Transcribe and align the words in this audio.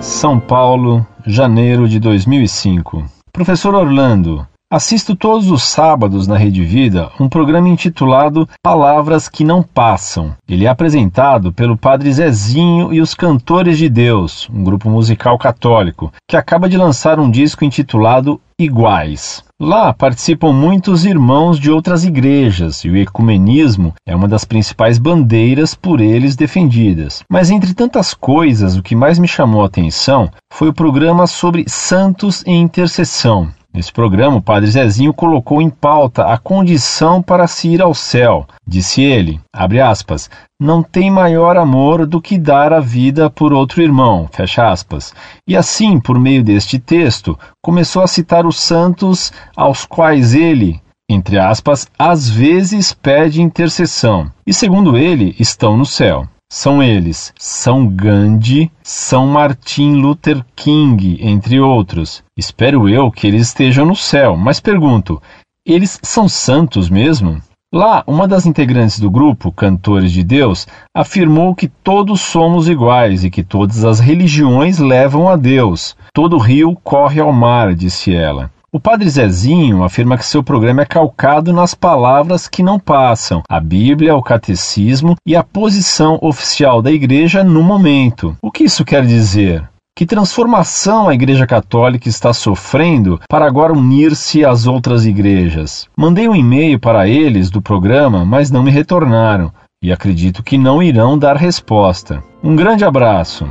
São 0.00 0.38
Paulo, 0.38 1.06
janeiro 1.26 1.88
de 1.88 1.98
2005. 1.98 3.04
Professor 3.32 3.74
Orlando, 3.74 4.46
assisto 4.70 5.16
todos 5.16 5.50
os 5.50 5.62
sábados 5.62 6.26
na 6.26 6.36
Rede 6.36 6.64
Vida 6.64 7.10
um 7.18 7.28
programa 7.28 7.68
intitulado 7.68 8.48
Palavras 8.62 9.28
que 9.28 9.44
Não 9.44 9.62
Passam. 9.62 10.34
Ele 10.48 10.64
é 10.64 10.68
apresentado 10.68 11.52
pelo 11.52 11.76
Padre 11.76 12.12
Zezinho 12.12 12.92
e 12.92 13.00
os 13.00 13.14
Cantores 13.14 13.78
de 13.78 13.88
Deus, 13.88 14.48
um 14.52 14.62
grupo 14.62 14.88
musical 14.88 15.36
católico, 15.38 16.12
que 16.28 16.36
acaba 16.36 16.68
de 16.68 16.76
lançar 16.76 17.18
um 17.18 17.30
disco 17.30 17.64
intitulado 17.64 18.40
Iguais. 18.62 19.42
Lá 19.58 19.92
participam 19.92 20.52
muitos 20.52 21.04
irmãos 21.04 21.58
de 21.58 21.70
outras 21.70 22.04
igrejas 22.04 22.84
e 22.84 22.90
o 22.90 22.96
ecumenismo 22.96 23.94
é 24.06 24.14
uma 24.14 24.28
das 24.28 24.44
principais 24.44 24.98
bandeiras 24.98 25.74
por 25.74 26.00
eles 26.00 26.36
defendidas. 26.36 27.22
Mas 27.30 27.50
entre 27.50 27.72
tantas 27.72 28.12
coisas, 28.12 28.76
o 28.76 28.82
que 28.82 28.94
mais 28.94 29.18
me 29.18 29.26
chamou 29.26 29.62
a 29.62 29.66
atenção 29.66 30.30
foi 30.52 30.68
o 30.68 30.74
programa 30.74 31.26
sobre 31.26 31.64
santos 31.68 32.42
e 32.46 32.52
intercessão. 32.52 33.50
Nesse 33.72 33.92
programa, 33.92 34.38
o 34.38 34.42
padre 34.42 34.68
Zezinho 34.68 35.14
colocou 35.14 35.62
em 35.62 35.70
pauta 35.70 36.26
a 36.26 36.36
condição 36.36 37.22
para 37.22 37.46
se 37.46 37.68
ir 37.68 37.80
ao 37.80 37.94
céu. 37.94 38.44
Disse 38.66 39.00
ele, 39.00 39.40
abre 39.52 39.80
aspas, 39.80 40.28
não 40.60 40.82
tem 40.82 41.08
maior 41.08 41.56
amor 41.56 42.04
do 42.04 42.20
que 42.20 42.36
dar 42.36 42.72
a 42.72 42.80
vida 42.80 43.30
por 43.30 43.52
outro 43.52 43.80
irmão, 43.80 44.28
fecha 44.32 44.68
aspas. 44.68 45.14
E 45.46 45.56
assim, 45.56 46.00
por 46.00 46.18
meio 46.18 46.42
deste 46.42 46.80
texto, 46.80 47.38
começou 47.62 48.02
a 48.02 48.08
citar 48.08 48.44
os 48.44 48.58
santos 48.58 49.32
aos 49.56 49.84
quais 49.86 50.34
ele, 50.34 50.80
entre 51.08 51.38
aspas, 51.38 51.86
às 51.96 52.28
vezes 52.28 52.92
pede 52.92 53.40
intercessão. 53.40 54.32
E 54.44 54.52
segundo 54.52 54.96
ele, 54.96 55.36
estão 55.38 55.76
no 55.76 55.86
céu. 55.86 56.26
São 56.52 56.82
eles 56.82 57.32
São 57.38 57.86
Gandhi, 57.86 58.72
São 58.82 59.24
Martin 59.28 59.94
Luther 59.94 60.44
King, 60.56 61.16
entre 61.20 61.60
outros. 61.60 62.24
Espero 62.36 62.88
eu 62.88 63.08
que 63.08 63.28
eles 63.28 63.42
estejam 63.42 63.86
no 63.86 63.94
céu, 63.94 64.36
mas 64.36 64.58
pergunto: 64.58 65.22
eles 65.64 66.00
são 66.02 66.28
santos 66.28 66.90
mesmo? 66.90 67.40
Lá, 67.72 68.02
uma 68.04 68.26
das 68.26 68.46
integrantes 68.46 68.98
do 68.98 69.08
grupo, 69.08 69.52
Cantores 69.52 70.10
de 70.10 70.24
Deus, 70.24 70.66
afirmou 70.92 71.54
que 71.54 71.68
todos 71.68 72.20
somos 72.20 72.68
iguais 72.68 73.22
e 73.22 73.30
que 73.30 73.44
todas 73.44 73.84
as 73.84 74.00
religiões 74.00 74.80
levam 74.80 75.28
a 75.28 75.36
Deus. 75.36 75.96
Todo 76.12 76.36
rio 76.36 76.76
corre 76.82 77.20
ao 77.20 77.32
mar, 77.32 77.76
disse 77.76 78.12
ela. 78.12 78.50
O 78.72 78.78
padre 78.78 79.10
Zezinho 79.10 79.82
afirma 79.82 80.16
que 80.16 80.24
seu 80.24 80.44
programa 80.44 80.82
é 80.82 80.84
calcado 80.84 81.52
nas 81.52 81.74
palavras 81.74 82.46
que 82.46 82.62
não 82.62 82.78
passam, 82.78 83.42
a 83.48 83.58
Bíblia, 83.58 84.14
o 84.14 84.22
catecismo 84.22 85.16
e 85.26 85.34
a 85.34 85.42
posição 85.42 86.20
oficial 86.22 86.80
da 86.80 86.92
igreja 86.92 87.42
no 87.42 87.64
momento. 87.64 88.36
O 88.40 88.48
que 88.48 88.62
isso 88.62 88.84
quer 88.84 89.04
dizer? 89.04 89.68
Que 89.96 90.06
transformação 90.06 91.08
a 91.08 91.14
Igreja 91.14 91.48
Católica 91.48 92.08
está 92.08 92.32
sofrendo 92.32 93.20
para 93.28 93.44
agora 93.44 93.72
unir-se 93.72 94.44
às 94.44 94.68
outras 94.68 95.04
igrejas? 95.04 95.88
Mandei 95.96 96.28
um 96.28 96.36
e-mail 96.36 96.78
para 96.78 97.08
eles 97.08 97.50
do 97.50 97.60
programa, 97.60 98.24
mas 98.24 98.52
não 98.52 98.62
me 98.62 98.70
retornaram 98.70 99.50
e 99.82 99.90
acredito 99.90 100.44
que 100.44 100.56
não 100.56 100.80
irão 100.80 101.18
dar 101.18 101.36
resposta. 101.36 102.22
Um 102.40 102.54
grande 102.54 102.84
abraço. 102.84 103.48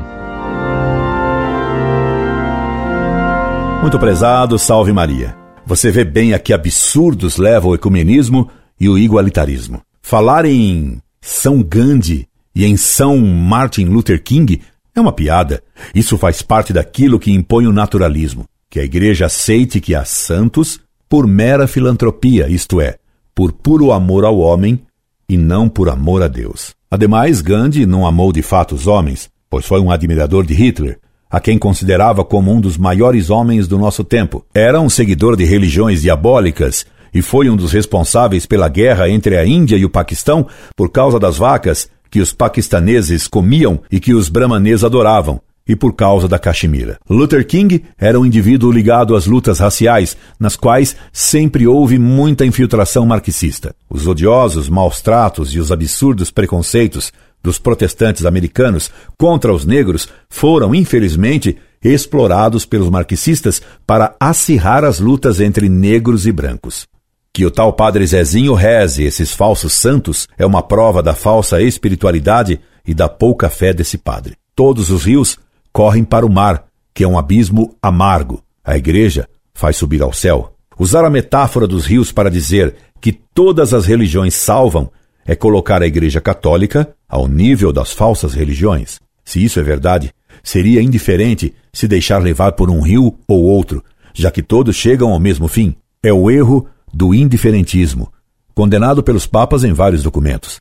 Muito 3.82 3.98
prezado, 3.98 4.60
salve 4.60 4.92
Maria. 4.92 5.38
Você 5.66 5.90
vê 5.90 6.04
bem 6.04 6.34
a 6.34 6.40
que 6.40 6.52
absurdos 6.52 7.38
leva 7.38 7.66
o 7.66 7.74
ecumenismo 7.74 8.50
e 8.78 8.90
o 8.90 8.98
igualitarismo. 8.98 9.82
Falar 10.02 10.44
em 10.44 11.02
São 11.22 11.64
Gandhi 11.64 12.28
e 12.54 12.66
em 12.66 12.76
São 12.76 13.18
Martin 13.18 13.86
Luther 13.86 14.22
King 14.22 14.62
é 14.94 15.00
uma 15.00 15.14
piada. 15.14 15.64
Isso 15.96 16.18
faz 16.18 16.42
parte 16.42 16.74
daquilo 16.74 17.18
que 17.18 17.32
impõe 17.32 17.68
o 17.68 17.72
naturalismo, 17.72 18.46
que 18.70 18.82
a 18.82 18.84
igreja 18.84 19.28
aceite 19.28 19.80
que 19.80 19.96
há 19.96 20.04
santos 20.04 20.82
por 21.08 21.26
mera 21.26 21.66
filantropia, 21.66 22.50
isto 22.50 22.82
é, 22.82 22.98
por 23.34 23.54
puro 23.54 23.94
amor 23.94 24.26
ao 24.26 24.40
homem 24.40 24.82
e 25.28 25.38
não 25.38 25.70
por 25.70 25.88
amor 25.88 26.22
a 26.22 26.28
Deus. 26.28 26.76
Ademais, 26.92 27.40
Gandhi 27.40 27.86
não 27.86 28.06
amou 28.06 28.34
de 28.34 28.42
fato 28.42 28.76
os 28.76 28.88
homens, 28.88 29.30
pois 29.50 29.66
foi 29.66 29.80
um 29.80 29.90
admirador 29.90 30.46
de 30.46 30.54
Hitler 30.54 31.00
a 31.30 31.40
quem 31.40 31.58
considerava 31.58 32.26
como 32.26 32.52
um 32.52 32.60
dos 32.60 32.78
maiores 32.78 33.30
homens 33.30 33.68
do 33.68 33.78
nosso 33.78 34.04
tempo. 34.04 34.44
Era 34.54 34.82
um 34.82 34.90
seguidor 34.90 35.36
de 35.36 35.46
religiões 35.46 36.02
diabólicas 36.02 36.86
e 37.14 37.22
foi 37.22 37.50
um 37.50 37.56
dos 37.56 37.72
responsáveis 37.72 38.46
pela 38.46 38.68
guerra 38.68 39.10
entre 39.10 39.38
a 39.38 39.46
Índia 39.46 39.78
e 39.78 39.86
o 39.86 39.90
Paquistão 39.90 40.48
por 40.76 40.90
causa 40.90 41.20
das 41.20 41.38
vacas 41.38 41.90
que 42.10 42.20
os 42.20 42.34
paquistaneses 42.34 43.28
comiam 43.28 43.82
e 43.92 44.00
que 44.00 44.14
os 44.14 44.30
brahmanes 44.30 44.84
adoravam, 44.84 45.40
e 45.68 45.76
por 45.76 45.94
causa 45.94 46.28
da 46.28 46.40
Caxemira. 46.40 46.98
Luther 47.08 47.46
King 47.46 47.84
era 48.00 48.20
um 48.20 48.26
indivíduo 48.26 48.72
ligado 48.72 49.16
às 49.16 49.28
lutas 49.28 49.60
raciais, 49.60 50.18
nas 50.40 50.56
quais 50.56 50.96
sempre 51.14 51.68
houve 51.68 52.00
muita 52.00 52.46
infiltração 52.46 53.06
marxista. 53.06 53.76
Os 53.88 54.08
odiosos 54.08 54.68
maus 54.68 55.02
tratos 55.02 55.54
e 55.54 55.60
os 55.60 55.72
absurdos 55.72 56.32
preconceitos 56.32 57.14
dos 57.42 57.58
protestantes 57.58 58.26
americanos 58.26 58.92
contra 59.18 59.54
os 59.54 59.66
negros 59.66 60.08
foram, 60.30 60.76
infelizmente, 60.76 61.58
explorados 61.84 62.66
pelos 62.66 62.90
marxistas 62.90 63.62
para 63.88 64.16
acirrar 64.20 64.84
as 64.84 65.00
lutas 65.00 65.40
entre 65.40 65.70
negros 65.70 66.28
e 66.28 66.32
brancos. 66.32 66.88
Que 67.34 67.46
o 67.46 67.52
tal 67.52 67.72
padre 67.74 68.06
Zezinho 68.06 68.54
reze 68.54 69.04
esses 69.04 69.32
falsos 69.32 69.74
santos 69.74 70.28
é 70.38 70.46
uma 70.46 70.62
prova 70.62 71.02
da 71.02 71.14
falsa 71.14 71.62
espiritualidade 71.62 72.60
e 72.86 72.94
da 72.94 73.08
pouca 73.08 73.50
fé 73.50 73.74
desse 73.74 73.98
padre. 73.98 74.36
Todos 74.56 74.90
os 74.90 75.06
rios 75.06 75.38
correm 75.72 76.04
para 76.04 76.26
o 76.26 76.30
mar, 76.30 76.66
que 76.94 77.04
é 77.04 77.08
um 77.08 77.18
abismo 77.18 77.76
amargo. 77.82 78.44
A 78.64 78.76
igreja 78.78 79.28
faz 79.54 79.78
subir 79.78 80.02
ao 80.02 80.12
céu. 80.12 80.54
Usar 80.78 81.06
a 81.06 81.10
metáfora 81.10 81.68
dos 81.68 81.86
rios 81.86 82.12
para 82.12 82.30
dizer 82.30 82.76
que 83.00 83.12
todas 83.12 83.74
as 83.74 83.86
religiões 83.86 84.34
salvam 84.34 84.92
é 85.30 85.36
colocar 85.36 85.84
a 85.84 85.86
Igreja 85.86 86.20
Católica 86.20 86.90
ao 87.08 87.28
nível 87.28 87.72
das 87.72 87.94
falsas 87.94 88.34
religiões. 88.34 89.00
Se 89.24 89.44
isso 89.44 89.60
é 89.60 89.64
verdade, 89.64 90.12
seria 90.44 90.82
indiferente 90.82 91.54
se 91.72 91.88
deixar 91.88 92.18
levar 92.18 92.54
por 92.54 92.68
um 92.68 92.82
rio 92.82 93.14
ou 93.28 93.44
outro, 93.44 93.84
já 94.12 94.32
que 94.32 94.42
todos 94.42 94.76
chegam 94.76 95.12
ao 95.12 95.20
mesmo 95.20 95.48
fim. 95.48 95.76
É 96.02 96.12
o 96.12 96.32
erro 96.32 96.66
do 96.92 97.14
indiferentismo, 97.14 98.12
condenado 98.56 99.04
pelos 99.04 99.28
papas 99.28 99.64
em 99.64 99.72
vários 99.72 100.02
documentos. 100.02 100.60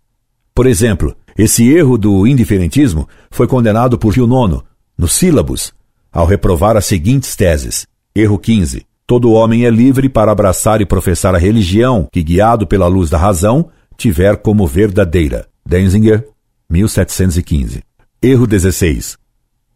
Por 0.54 0.66
exemplo, 0.66 1.16
esse 1.38 1.66
erro 1.66 1.96
do 1.96 2.26
indiferentismo 2.26 3.08
foi 3.30 3.46
condenado 3.46 3.96
por 3.96 4.12
Pio 4.12 4.26
IX, 4.26 4.62
no 4.98 5.08
Sílabus, 5.08 5.72
ao 6.12 6.26
reprovar 6.26 6.76
as 6.76 6.84
seguintes 6.84 7.34
teses. 7.34 7.86
Erro 8.14 8.38
15. 8.38 8.84
Todo 9.06 9.32
homem 9.32 9.64
é 9.64 9.70
livre 9.70 10.10
para 10.10 10.30
abraçar 10.30 10.82
e 10.82 10.84
professar 10.84 11.34
a 11.34 11.38
religião 11.38 12.06
que, 12.12 12.22
guiado 12.22 12.66
pela 12.66 12.86
luz 12.86 13.08
da 13.08 13.16
razão, 13.16 13.70
tiver 13.98 14.36
como 14.36 14.66
verdadeira. 14.66 15.46
Denzinger, 15.66 16.26
1715. 16.70 17.82
Erro 18.22 18.46
16. 18.46 19.18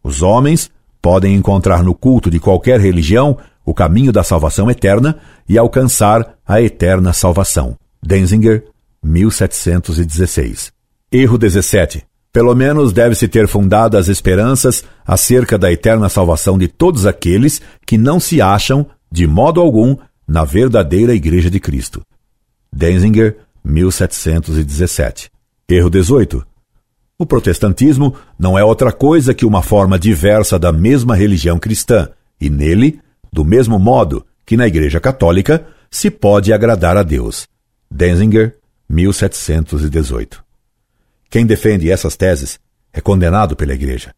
Os 0.01 0.21
homens 0.21 0.71
podem 1.01 1.35
encontrar 1.35 1.83
no 1.83 1.93
culto 1.93 2.31
de 2.31 2.39
qualquer 2.39 2.79
religião 2.79 3.37
o 3.65 3.73
caminho 3.73 4.11
da 4.11 4.23
salvação 4.23 4.71
eterna 4.71 5.19
e 5.47 5.57
alcançar 5.57 6.35
a 6.47 6.61
eterna 6.61 7.11
salvação. 7.13 7.77
Denzinger, 8.01 8.65
1716. 9.03 10.71
Erro 11.11 11.37
17. 11.37 12.05
Pelo 12.31 12.55
menos 12.55 12.91
deve-se 12.91 13.27
ter 13.27 13.47
fundadas 13.47 14.07
esperanças 14.07 14.83
acerca 15.05 15.57
da 15.57 15.71
eterna 15.71 16.09
salvação 16.09 16.57
de 16.57 16.67
todos 16.67 17.05
aqueles 17.05 17.61
que 17.85 17.97
não 17.97 18.19
se 18.19 18.41
acham, 18.41 18.87
de 19.11 19.27
modo 19.27 19.61
algum, 19.61 19.95
na 20.27 20.43
verdadeira 20.43 21.13
Igreja 21.13 21.49
de 21.49 21.59
Cristo. 21.59 22.01
Denzinger, 22.71 23.37
1717. 23.63 25.31
Erro 25.69 25.89
18. 25.89 26.45
O 27.17 27.25
protestantismo 27.25 28.15
não 28.37 28.57
é 28.57 28.63
outra 28.63 28.91
coisa 28.91 29.33
que 29.33 29.45
uma 29.45 29.61
forma 29.61 29.97
diversa 29.97 30.59
da 30.59 30.71
mesma 30.71 31.15
religião 31.15 31.57
cristã, 31.57 32.09
e 32.39 32.49
nele, 32.49 32.99
do 33.31 33.45
mesmo 33.45 33.79
modo 33.79 34.25
que 34.45 34.57
na 34.57 34.67
Igreja 34.67 34.99
Católica, 34.99 35.65
se 35.89 36.11
pode 36.11 36.51
agradar 36.51 36.97
a 36.97 37.03
Deus. 37.03 37.47
Denzinger, 37.89 38.57
1718. 38.89 40.43
Quem 41.29 41.45
defende 41.45 41.89
essas 41.89 42.15
teses 42.15 42.59
é 42.91 42.99
condenado 42.99 43.55
pela 43.55 43.73
Igreja. 43.73 44.13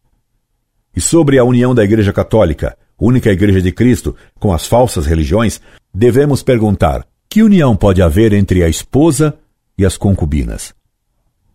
E 0.94 1.00
sobre 1.00 1.38
a 1.38 1.44
união 1.44 1.74
da 1.74 1.84
Igreja 1.84 2.12
Católica, 2.12 2.76
única 2.98 3.30
Igreja 3.30 3.60
de 3.60 3.70
Cristo, 3.70 4.16
com 4.38 4.52
as 4.52 4.66
falsas 4.66 5.06
religiões, 5.06 5.60
devemos 5.92 6.42
perguntar: 6.42 7.06
que 7.28 7.42
união 7.42 7.76
pode 7.76 8.02
haver 8.02 8.32
entre 8.32 8.62
a 8.62 8.68
esposa 8.68 9.38
e 9.76 9.84
as 9.84 9.96
concubinas? 9.96 10.74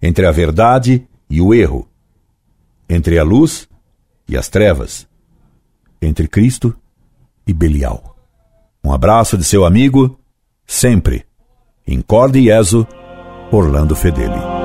Entre 0.02 0.26
a 0.26 0.32
verdade 0.32 1.08
e 1.30 1.42
o 1.42 1.54
erro? 1.54 1.88
Entre 2.90 3.18
a 3.18 3.24
luz 3.24 3.68
e 4.28 4.38
as 4.38 4.50
trevas? 4.50 5.08
Entre 6.02 6.28
Cristo 6.28 6.76
e 7.48 7.54
Belial? 7.54 8.16
Um 8.84 8.92
abraço 8.92 9.38
de 9.38 9.44
seu 9.44 9.64
amigo, 9.66 10.20
sempre, 10.66 11.26
Incorde 11.88 12.40
Ieso, 12.40 12.88
Orlando 13.52 13.96
Fedeli. 13.96 14.61